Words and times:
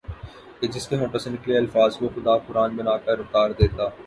کہ 0.59 0.67
جس 0.67 0.87
کے 0.87 0.95
ہونٹوں 0.95 1.19
سے 1.19 1.29
نکلے 1.29 1.57
الفاظ 1.57 1.97
کو 1.97 2.09
خدا 2.15 2.37
قرآن 2.37 2.75
بنا 2.75 2.97
کر 2.97 3.19
اتار 3.19 3.49
دیتا 3.59 3.87